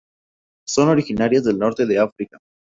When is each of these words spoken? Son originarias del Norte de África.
Son 0.65 0.89
originarias 0.89 1.43
del 1.43 1.59
Norte 1.59 1.85
de 1.85 1.99
África. 1.99 2.39